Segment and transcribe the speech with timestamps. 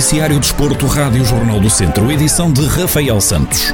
[0.00, 3.70] Noticiário Desporto, Rádio Jornal do Centro, edição de Rafael Santos.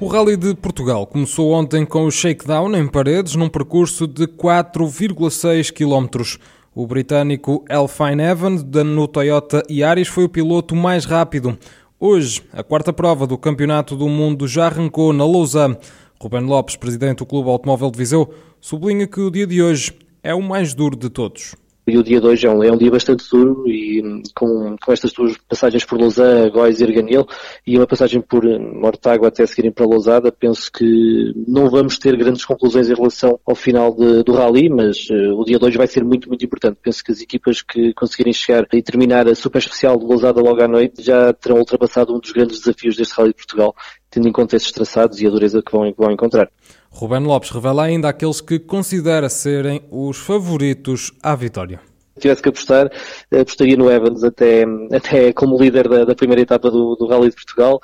[0.00, 5.70] O Rally de Portugal começou ontem com o shakedown em paredes num percurso de 4,6
[5.70, 6.38] km.
[6.74, 11.58] O britânico Elfine Evans, no Toyota Yaris, foi o piloto mais rápido.
[12.00, 15.76] Hoje, a quarta prova do Campeonato do Mundo já arrancou na Lausanne.
[16.18, 19.92] Ruben Lopes, presidente do Clube Automóvel de Viseu, sublinha que o dia de hoje
[20.22, 21.60] é o mais duro de todos.
[21.84, 24.92] E o dia de hoje é um, é um dia bastante duro e com, com
[24.92, 27.26] estas duas passagens por Lausanne, Góis e Arganil
[27.66, 32.44] e uma passagem por Mortágua até seguirem para Lousada, penso que não vamos ter grandes
[32.44, 35.88] conclusões em relação ao final de, do rally, mas uh, o dia de hoje vai
[35.88, 36.78] ser muito, muito importante.
[36.80, 40.62] Penso que as equipas que conseguirem chegar e terminar a super especial de Lousada logo
[40.62, 43.74] à noite já terão ultrapassado um dos grandes desafios deste rally de Portugal,
[44.08, 46.48] tendo em conta esses traçados e a dureza que vão, que vão encontrar.
[46.92, 51.80] Ruben Lopes revela ainda aqueles que considera serem os favoritos à vitória.
[52.14, 52.90] Se tivesse que apostar,
[53.32, 57.36] apostaria no Evans até, até como líder da, da primeira etapa do, do Rally de
[57.36, 57.80] Portugal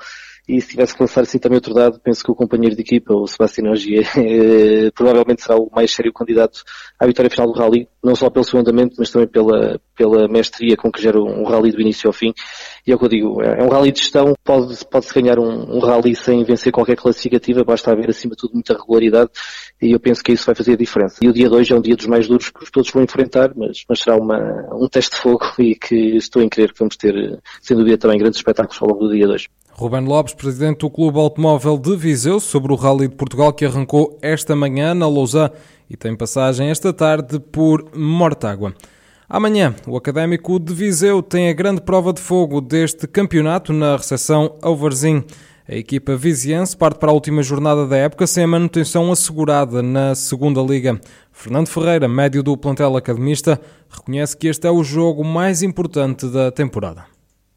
[0.49, 3.13] e se tivesse que lançar assim também outro dado, penso que o companheiro de equipa,
[3.13, 6.63] o Sebastião Ogier, eh, provavelmente será o mais sério candidato
[6.99, 10.75] à vitória final do Rally, não só pelo seu andamento, mas também pela, pela mestria
[10.75, 12.33] com que gera um Rally do início ao fim.
[12.87, 15.77] E é o que eu digo, é um Rally de gestão, pode-se pode ganhar um,
[15.77, 19.29] um Rally sem vencer qualquer classificativa, basta haver acima de tudo muita regularidade
[19.79, 21.19] e eu penso que isso vai fazer a diferença.
[21.21, 23.03] E o dia de hoje é um dia dos mais duros que os todos vão
[23.03, 26.79] enfrentar, mas, mas será uma, um teste de fogo e que estou em crer que
[26.79, 29.47] vamos ter, sem dúvida, também grandes espetáculos ao longo do dia de hoje.
[29.79, 34.19] Ruben Lopes, presidente do Clube Automóvel de Viseu, sobre o Rally de Portugal que arrancou
[34.21, 35.53] esta manhã na Lausanne
[35.89, 38.73] e tem passagem esta tarde por Mortágua.
[39.29, 44.53] Amanhã, o Académico de Viseu tem a grande prova de fogo deste campeonato na recepção
[44.61, 45.23] ao Varzim.
[45.65, 50.13] A equipa viziense parte para a última jornada da época sem a manutenção assegurada na
[50.13, 50.99] segunda liga.
[51.31, 53.57] Fernando Ferreira, médio do plantel academista,
[53.89, 57.05] reconhece que este é o jogo mais importante da temporada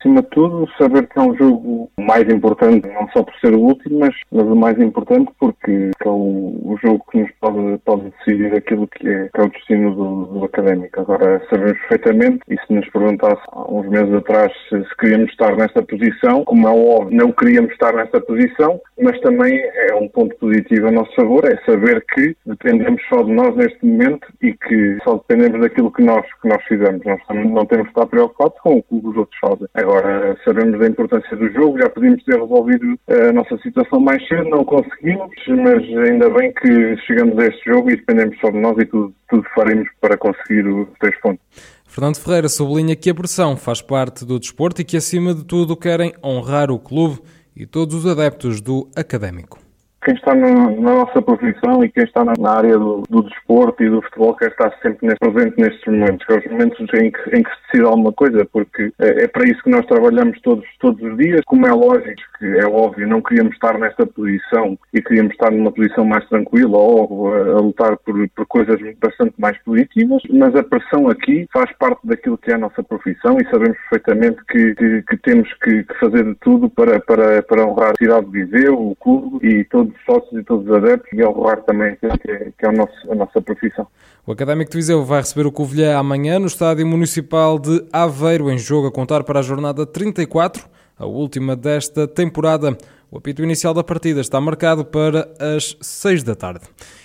[0.03, 3.61] acima de tudo, saber que é um jogo mais importante, não só por ser o
[3.61, 8.13] último, mas, mas o mais importante porque é o, o jogo que nos pode, pode
[8.19, 11.01] decidir aquilo que é, que é o destino do, do, académico.
[11.01, 15.57] Agora, sabemos perfeitamente, e se nos perguntasse há uns meses atrás se, se queríamos estar
[15.57, 20.35] nesta posição, como é óbvio, não queríamos estar nesta posição, mas também é um ponto
[20.37, 24.99] positivo a nosso favor, é saber que dependemos só de nós neste momento e que
[25.05, 27.01] só dependemos daquilo que nós, que nós fizemos.
[27.05, 29.69] Nós não temos que estar preocupados com o que os outros fazem.
[29.75, 34.27] Agora, Agora, sabemos da importância do jogo, já podíamos ter resolvido a nossa situação mais
[34.27, 38.59] cedo, não conseguimos, mas ainda bem que chegamos a este jogo e dependemos só de
[38.59, 41.45] nós e tudo, tudo faremos para conseguir os três pontos.
[41.87, 45.77] Fernando Ferreira sublinha que a pressão faz parte do desporto e que, acima de tudo,
[45.77, 47.21] querem honrar o clube
[47.55, 49.62] e todos os adeptos do académico
[50.05, 53.83] quem está na, na, nossa profissão e quem está na, na área do, do, desporto
[53.83, 57.11] e do futebol quer estar sempre nesse, presente nestes momentos, que é os momentos em
[57.11, 60.41] que, em que se decide alguma coisa, porque é, é, para isso que nós trabalhamos
[60.43, 61.41] todos, todos os dias.
[61.47, 65.71] Como é lógico, que é óbvio, não queríamos estar nesta posição e queríamos estar numa
[65.71, 70.65] posição mais tranquila ou a, a lutar por, por coisas bastante mais positivas, mas a
[70.65, 75.03] pressão aqui faz parte daquilo que é a nossa profissão e sabemos perfeitamente que, que,
[75.03, 78.75] que temos que, que, fazer de tudo para, para, para honrar a cidade de Viseu,
[78.75, 82.17] o clube e todos os sócios e todos os adeptos e honrar também que, é,
[82.59, 83.87] que é o nosso, a nossa profissão.
[84.27, 88.59] O Académico de Viseu vai receber o Covilhã amanhã no Estádio Municipal de Aveiro, em
[88.59, 92.79] jogo a contar para a jornada 34, a última desta temporada.
[93.11, 96.65] O apito inicial da partida está marcado para as 6 da tarde.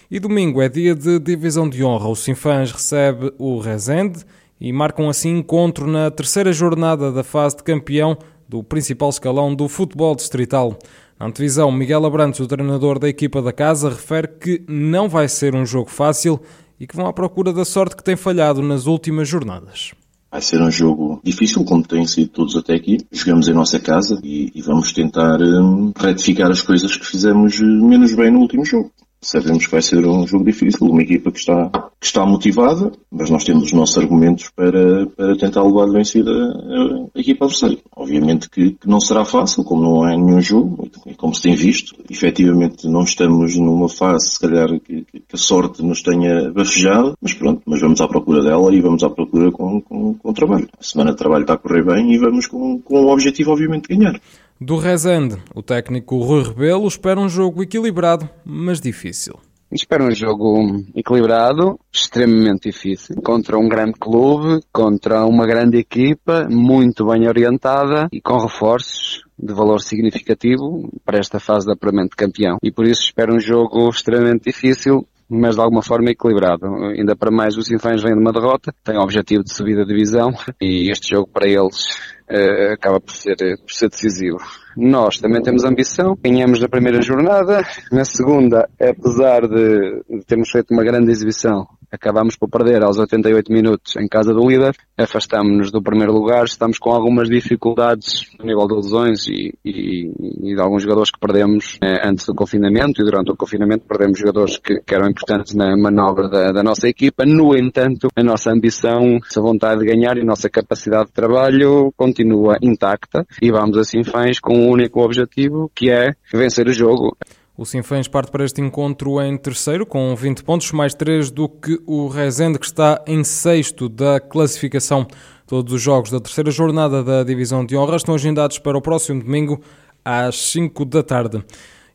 [0.10, 2.08] E domingo é dia de divisão de honra.
[2.08, 4.24] O Sinfãs recebe o Rezende
[4.62, 8.16] e marcam assim encontro na terceira jornada da fase de campeão
[8.48, 10.78] do principal escalão do futebol distrital.
[11.20, 15.56] Na antevisão, Miguel Abrantes, o treinador da equipa da casa, refere que não vai ser
[15.56, 16.40] um jogo fácil
[16.80, 19.92] e que vão à procura da sorte que tem falhado nas últimas jornadas.
[20.38, 23.00] Vai ser um jogo difícil, como têm sido todos até aqui.
[23.12, 27.88] Jogamos em nossa casa e, e vamos tentar um, retificar as coisas que fizemos hum,
[27.88, 28.92] menos bem no último jogo.
[29.20, 33.32] Sabemos que vai ser um jogo difícil, uma equipa que está, que está motivada, mas
[33.32, 37.80] nós temos os nossos argumentos para, para tentar levar vencida a, a equipa adversária.
[37.96, 40.87] Obviamente que, que, não será fácil, como não é nenhum jogo,
[41.18, 41.96] como se tem visto.
[42.10, 47.34] Efetivamente não estamos numa fase, se calhar, que, que a sorte nos tenha bafejado, mas
[47.34, 50.70] pronto, mas vamos à procura dela e vamos à procura com, com, com o trabalho.
[50.80, 53.90] A semana de trabalho está a correr bem e vamos com, com o objetivo, obviamente,
[53.90, 54.22] de ganhar.
[54.60, 59.36] Do Rezende, o técnico Rui Rebelo espera um jogo equilibrado, mas difícil.
[59.72, 67.06] Espero um jogo equilibrado, extremamente difícil, contra um grande clube, contra uma grande equipa, muito
[67.06, 72.58] bem orientada e com reforços de valor significativo para esta fase de apuramento de campeão.
[72.64, 76.66] E por isso espero um jogo extremamente difícil, mas de alguma forma equilibrado.
[76.98, 79.86] Ainda para mais, os Sinfãs vêm de uma derrota, têm o objetivo de subir a
[79.86, 80.32] divisão
[80.62, 84.38] e este jogo para eles uh, acaba por ser, por ser decisivo.
[84.76, 90.84] Nós também temos ambição, ganhamos na primeira jornada, na segunda, apesar de termos feito uma
[90.84, 96.14] grande exibição, acabamos por perder aos 88 minutos em casa do líder, afastamos-nos do primeiro
[96.14, 100.12] lugar, estamos com algumas dificuldades no nível de lesões e, e,
[100.42, 104.20] e de alguns jogadores que perdemos eh, antes do confinamento e durante o confinamento perdemos
[104.20, 107.26] jogadores que, que eram importantes na manobra da, da, nossa equipa.
[107.26, 111.94] No entanto, a nossa ambição, a vontade de ganhar e a nossa capacidade de trabalho
[111.96, 117.16] continua intacta e vamos assim fãs com um único objetivo que é vencer o jogo.
[117.58, 121.82] O Sinfãs parte para este encontro em terceiro, com 20 pontos, mais 3 do que
[121.88, 125.08] o Rezende, que está em sexto da classificação.
[125.48, 129.24] Todos os jogos da terceira jornada da Divisão de Honra estão agendados para o próximo
[129.24, 129.60] domingo,
[130.06, 131.44] às 5 da tarde.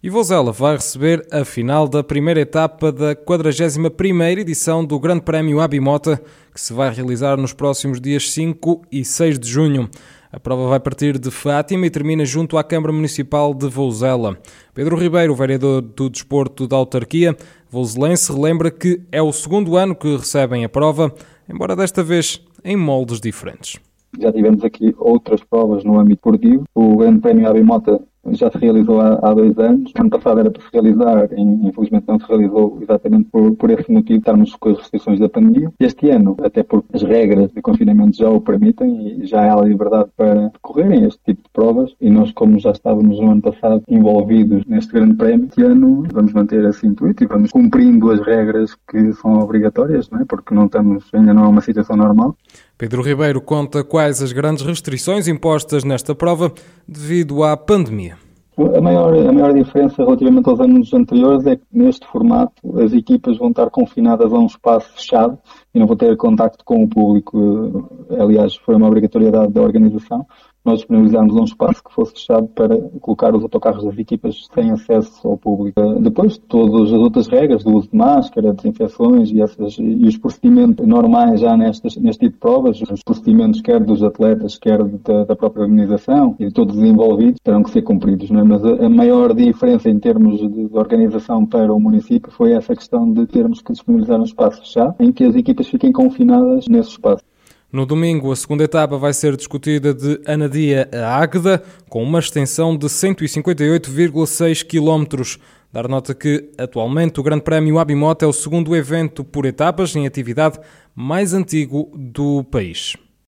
[0.03, 5.61] E Vozela vai receber a final da primeira etapa da 41ª edição do Grande Prémio
[5.61, 6.21] Abimota,
[6.53, 9.89] que se vai realizar nos próximos dias 5 e 6 de junho.
[10.35, 14.39] A prova vai partir de Fátima e termina junto à Câmara Municipal de Vouzela.
[14.73, 17.37] Pedro Ribeiro, vereador do Desporto da Autarquia,
[17.71, 21.13] vouzelense, relembra que é o segundo ano que recebem a prova,
[21.47, 23.79] embora desta vez em moldes diferentes.
[24.19, 26.65] Já tivemos aqui outras provas no âmbito esportivo.
[26.75, 28.01] O Grande Prémio Abimota
[28.31, 29.93] já se realizou há, há, dois anos.
[29.99, 34.19] Ano passado era para se realizar, infelizmente não se realizou exatamente por, por esse motivo,
[34.19, 35.73] estarmos com as restrições da pandemia.
[35.81, 40.11] Este ano, até porque as regras de confinamento já o permitem e já há liberdade
[40.17, 44.65] para decorrerem este tipo de provas, e nós, como já estávamos no ano passado envolvidos
[44.67, 49.13] neste grande prémio, este ano vamos manter esse intuito e vamos cumprindo as regras que
[49.15, 50.25] são obrigatórias, não é?
[50.25, 52.37] porque não estamos, ainda não é uma situação normal.
[52.83, 56.53] Pedro Ribeiro conta quais as grandes restrições impostas nesta prova
[56.85, 58.17] devido à pandemia.
[58.59, 63.39] A maior, a maior diferença relativamente aos anos anteriores é que neste formato as equipas
[63.39, 65.39] vão estar confinadas a um espaço fechado
[65.73, 67.89] e não vão ter contacto com o público.
[68.19, 70.27] Aliás, foi uma obrigatoriedade da organização
[70.65, 75.27] nós disponibilizámos um espaço que fosse fechado para colocar os autocarros das equipas sem acesso
[75.27, 75.81] ao público.
[76.01, 80.87] Depois, todas as outras regras do uso de máscara, desinfecções e, essas, e os procedimentos
[80.87, 85.37] normais já nestes, neste tipo de provas, os procedimentos quer dos atletas, quer da, da
[85.37, 88.31] própria organização e de todos os envolvidos, terão que ser cumpridos.
[88.31, 88.43] É?
[88.43, 92.75] Mas a, a maior diferença em termos de, de, organização para o município foi essa
[92.75, 96.91] questão de termos que disponibilizar um espaço fechado em que as equipas fiquem confinadas nesse
[96.91, 97.25] espaço.
[97.73, 102.77] No domingo, a segunda etapa vai ser discutida de Anadia a Águeda, com uma extensão
[102.77, 105.39] de 158,6 km.
[105.73, 110.07] Dar nota que, atualmente, o Grande Prémio Abimota é o segundo evento por etapas em
[110.07, 110.61] atividade
[110.95, 112.95] mais antigo do país.